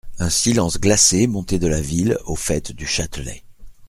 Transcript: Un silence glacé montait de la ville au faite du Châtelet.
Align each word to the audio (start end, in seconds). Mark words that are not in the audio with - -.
Un 0.17 0.31
silence 0.31 0.79
glacé 0.81 1.27
montait 1.27 1.59
de 1.59 1.67
la 1.67 1.79
ville 1.79 2.17
au 2.25 2.35
faite 2.35 2.71
du 2.71 2.87
Châtelet. 2.87 3.43